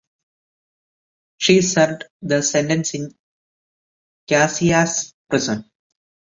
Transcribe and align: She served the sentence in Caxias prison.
She 1.37 1.61
served 1.61 2.05
the 2.23 2.41
sentence 2.41 2.95
in 2.95 3.11
Caxias 4.27 5.13
prison. 5.29 5.69